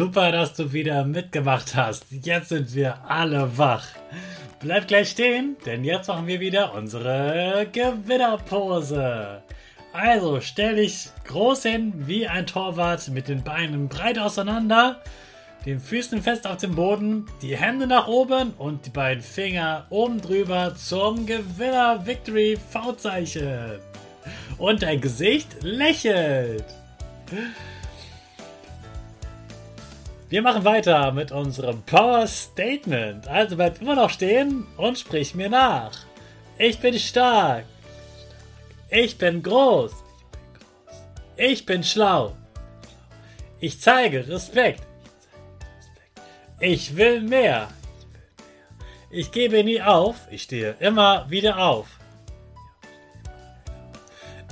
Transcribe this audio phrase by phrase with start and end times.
[0.00, 2.06] Super, dass du wieder mitgemacht hast.
[2.10, 3.86] Jetzt sind wir alle wach.
[4.58, 9.42] Bleib gleich stehen, denn jetzt machen wir wieder unsere Gewinnerpose.
[9.92, 15.02] Also stell dich groß hin wie ein Torwart mit den Beinen breit auseinander,
[15.66, 20.18] den Füßen fest auf dem Boden, die Hände nach oben und die beiden Finger oben
[20.22, 23.80] drüber zum Gewinner Victory V-Zeichen.
[24.56, 26.64] Und dein Gesicht lächelt.
[30.30, 33.26] Wir machen weiter mit unserem Power Statement.
[33.26, 35.90] Also bleib immer noch stehen und sprich mir nach.
[36.56, 37.64] Ich bin stark.
[38.90, 39.92] Ich bin groß.
[41.36, 42.36] Ich bin schlau.
[43.58, 44.86] Ich zeige Respekt.
[46.60, 47.66] Ich will mehr.
[49.10, 50.28] Ich gebe nie auf.
[50.30, 51.88] Ich stehe immer wieder auf.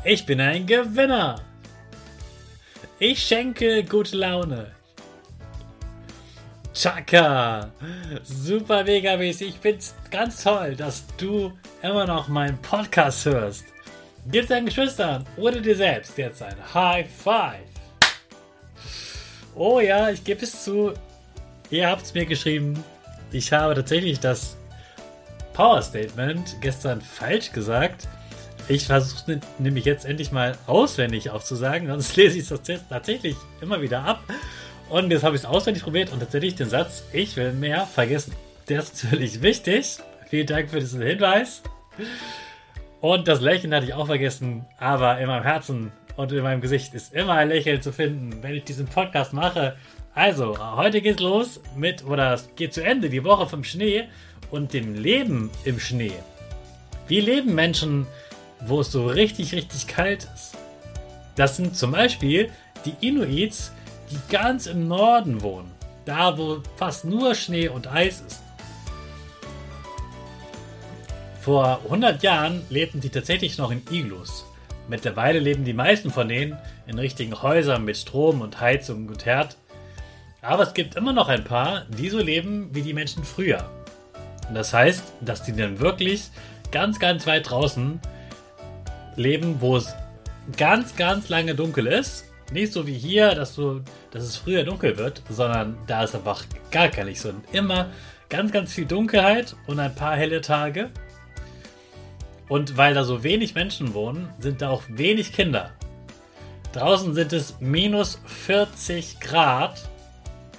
[0.02, 1.40] Ich bin ein Gewinner.
[2.98, 4.77] Ich schenke gute Laune.
[6.78, 7.72] Chaka!
[8.22, 9.48] Super mega mäßig.
[9.48, 11.52] Ich find's ganz toll, dass du
[11.82, 13.64] immer noch meinen Podcast hörst.
[14.30, 17.66] Gib deinen Geschwistern oder dir selbst jetzt ein High Five.
[19.56, 20.92] Oh ja, ich gebe es zu.
[21.70, 22.84] Ihr habt es mir geschrieben.
[23.32, 24.56] Ich habe tatsächlich das
[25.54, 28.06] Power Statement gestern falsch gesagt.
[28.68, 34.04] Ich versuche nämlich jetzt endlich mal auswendig aufzusagen, sonst lese ich es tatsächlich immer wieder
[34.04, 34.22] ab.
[34.88, 38.32] Und jetzt habe ich es auswendig probiert und tatsächlich den Satz, ich will mehr vergessen.
[38.68, 39.98] Der ist natürlich wichtig.
[40.28, 41.62] Vielen Dank für diesen Hinweis.
[43.00, 46.94] Und das Lächeln hatte ich auch vergessen, aber in meinem Herzen und in meinem Gesicht
[46.94, 49.76] ist immer ein Lächeln zu finden, wenn ich diesen Podcast mache.
[50.14, 54.08] Also, heute geht's los mit, oder es geht zu Ende, die Woche vom Schnee
[54.50, 56.14] und dem Leben im Schnee.
[57.06, 58.06] Wie leben Menschen,
[58.60, 60.56] wo es so richtig, richtig kalt ist?
[61.36, 62.50] Das sind zum Beispiel
[62.84, 63.72] die Inuits,
[64.10, 65.70] die ganz im Norden wohnen,
[66.04, 68.42] da wo fast nur Schnee und Eis ist.
[71.40, 74.44] Vor 100 Jahren lebten die tatsächlich noch in Iglus.
[74.88, 79.56] Mittlerweile leben die meisten von denen in richtigen Häusern mit Strom und Heizung und Herd.
[80.40, 83.70] Aber es gibt immer noch ein paar, die so leben wie die Menschen früher.
[84.48, 86.30] Und das heißt, dass die dann wirklich
[86.70, 88.00] ganz, ganz weit draußen
[89.16, 89.94] leben, wo es
[90.56, 94.96] ganz, ganz lange dunkel ist nicht so wie hier, dass, du, dass es früher dunkel
[94.96, 97.24] wird, sondern da ist einfach gar kein Licht.
[97.24, 97.90] Und immer
[98.28, 100.90] ganz, ganz viel Dunkelheit und ein paar helle Tage.
[102.48, 105.70] Und weil da so wenig Menschen wohnen, sind da auch wenig Kinder.
[106.72, 109.88] Draußen sind es minus 40 Grad.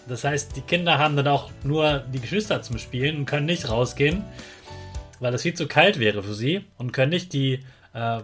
[0.07, 3.69] Das heißt, die Kinder haben dann auch nur die Geschwister zum Spielen und können nicht
[3.69, 4.23] rausgehen,
[5.19, 7.63] weil es viel zu kalt wäre für sie und können nicht die
[7.93, 8.21] äh,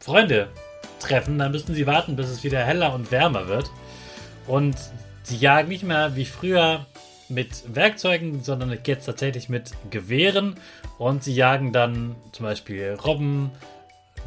[0.00, 0.48] Freunde
[1.00, 3.70] treffen, dann müssen sie warten, bis es wieder heller und wärmer wird.
[4.46, 4.76] Und
[5.22, 6.86] sie jagen nicht mehr wie früher
[7.28, 10.56] mit Werkzeugen, sondern jetzt tatsächlich mit Gewehren.
[10.98, 13.50] Und sie jagen dann zum Beispiel Robben,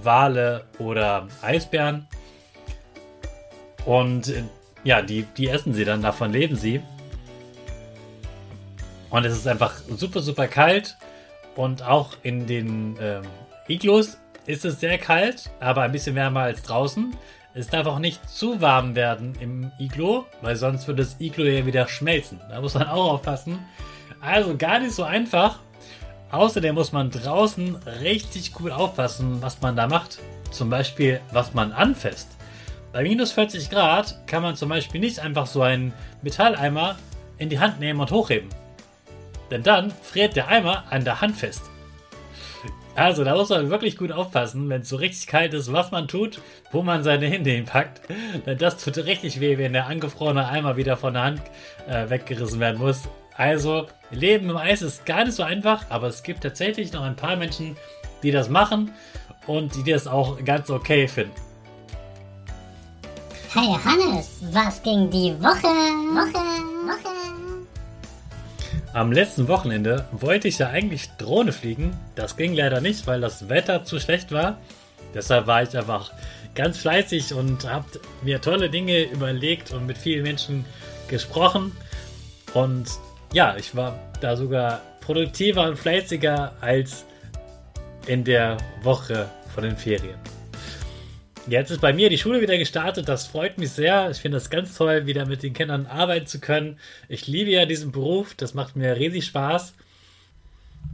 [0.04, 2.08] Wale oder Eisbären.
[3.86, 4.44] Und äh,
[4.84, 6.82] ja, die, die essen sie dann, davon leben sie.
[9.10, 10.98] Und es ist einfach super, super kalt.
[11.56, 13.24] Und auch in den ähm,
[13.68, 17.16] Iglus ist es sehr kalt, aber ein bisschen wärmer als draußen.
[17.54, 21.66] Es darf auch nicht zu warm werden im Iglo, weil sonst würde das Iglo ja
[21.66, 22.40] wieder schmelzen.
[22.50, 23.60] Da muss man auch aufpassen.
[24.22, 25.60] Also gar nicht so einfach.
[26.32, 30.20] Außerdem muss man draußen richtig gut aufpassen, was man da macht.
[30.52, 32.30] Zum Beispiel, was man anfasst.
[32.94, 36.98] Bei minus 40 Grad kann man zum Beispiel nicht einfach so einen Metalleimer
[37.38, 38.50] in die Hand nehmen und hochheben.
[39.50, 41.71] Denn dann friert der Eimer an der Hand fest.
[42.96, 46.08] Also da muss man wirklich gut aufpassen, wenn es so richtig kalt ist, was man
[46.08, 46.42] tut,
[46.72, 48.02] wo man seine Hände hinpackt.
[48.46, 51.42] Denn das tut richtig weh, wenn der angefrorene Eimer wieder von der Hand
[51.88, 53.04] äh, weggerissen werden muss.
[53.38, 57.16] Also, Leben im Eis ist gar nicht so einfach, aber es gibt tatsächlich noch ein
[57.16, 57.78] paar Menschen,
[58.24, 58.92] die das machen
[59.48, 61.34] und die das auch ganz okay finden.
[63.54, 65.68] Hey Hannes, was ging die Woche?
[65.68, 66.71] Woche, Woche.
[68.94, 71.98] Am letzten Wochenende wollte ich ja eigentlich Drohne fliegen.
[72.16, 74.58] Das ging leider nicht, weil das Wetter zu schlecht war.
[75.14, 76.12] Deshalb war ich einfach
[76.56, 77.86] ganz fleißig und habe
[78.22, 80.66] mir tolle Dinge überlegt und mit vielen Menschen
[81.08, 81.72] gesprochen.
[82.54, 82.90] Und
[83.32, 87.06] ja, ich war da sogar produktiver und fleißiger als
[88.08, 90.20] in der Woche von den Ferien.
[91.48, 93.10] Jetzt ist bei mir die Schule wieder gestartet.
[93.10, 94.12] Das freut mich sehr.
[94.12, 96.78] Ich finde das ganz toll, wieder mit den Kindern arbeiten zu können.
[97.10, 98.36] Ich liebe ja diesen Beruf.
[98.36, 99.74] Das macht mir riesig Spaß.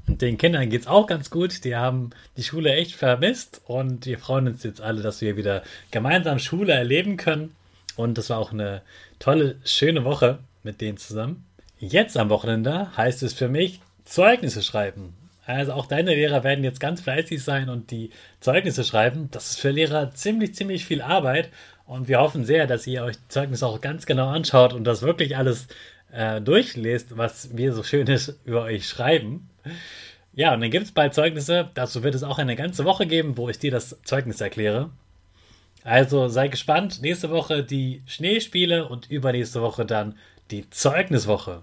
[0.08, 1.66] Und den Kindern geht es auch ganz gut.
[1.66, 5.64] Die haben die Schule echt vermisst und wir freuen uns jetzt alle, dass wir wieder
[5.92, 7.54] gemeinsam Schule erleben können.
[7.98, 8.82] Und das war auch eine
[9.20, 11.46] tolle, schöne Woche mit denen zusammen.
[11.80, 15.14] Jetzt am Wochenende heißt es für mich Zeugnisse schreiben.
[15.48, 18.10] Also auch deine Lehrer werden jetzt ganz fleißig sein und die
[18.42, 19.30] Zeugnisse schreiben.
[19.32, 21.50] Das ist für Lehrer ziemlich, ziemlich viel Arbeit.
[21.86, 25.04] Und wir hoffen sehr, dass ihr euch die Zeugnisse auch ganz genau anschaut und das
[25.04, 25.70] wirklich alles
[26.12, 29.50] äh, durchlest, was wir so Schönes über euch schreiben.
[30.34, 31.70] Ja, und dann gibt es bald Zeugnisse.
[31.76, 34.90] Dazu wird es auch eine ganze Woche geben, wo ich dir das Zeugnis erkläre.
[35.86, 37.02] Also sei gespannt.
[37.02, 40.18] Nächste Woche die Schneespiele und übernächste Woche dann
[40.52, 41.62] die Zeugniswoche.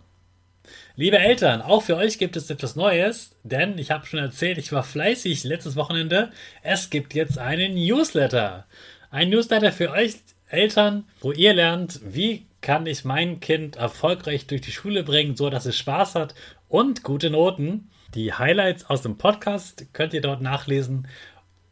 [0.96, 4.70] Liebe Eltern, auch für euch gibt es etwas Neues, denn ich habe schon erzählt, ich
[4.70, 6.30] war fleißig letztes Wochenende.
[6.62, 8.64] Es gibt jetzt einen Newsletter.
[9.10, 10.14] Ein Newsletter für euch
[10.48, 15.50] Eltern, wo ihr lernt, wie kann ich mein Kind erfolgreich durch die Schule bringen, so
[15.50, 16.36] dass es Spaß hat
[16.68, 17.90] und gute Noten.
[18.14, 21.08] Die Highlights aus dem Podcast könnt ihr dort nachlesen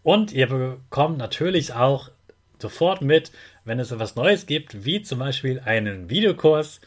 [0.03, 2.11] und ihr bekommt natürlich auch
[2.59, 3.31] sofort mit,
[3.65, 6.81] wenn es etwas Neues gibt, wie zum Beispiel einen Videokurs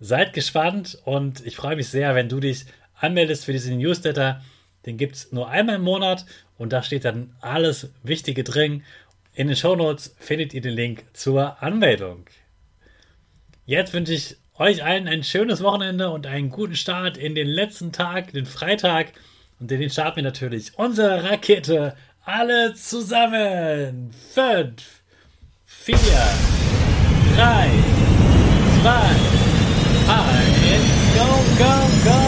[0.00, 2.64] Seid gespannt und ich freue mich sehr, wenn du dich
[2.94, 4.42] anmeldest für diesen Newsletter.
[4.86, 6.24] Den gibt es nur einmal im Monat
[6.56, 8.82] und da steht dann alles Wichtige drin.
[9.34, 12.24] In den Show Notes findet ihr den Link zur Anmeldung.
[13.66, 17.92] Jetzt wünsche ich euch allen ein schönes Wochenende und einen guten Start in den letzten
[17.92, 19.12] Tag, den Freitag.
[19.58, 21.94] Und in den starten wir natürlich unsere Rakete
[22.24, 24.12] alle zusammen.
[24.32, 25.02] Fünf,
[25.66, 25.96] vier,
[27.36, 27.70] drei,
[28.82, 29.49] zwei,
[30.10, 32.19] Go, go, go!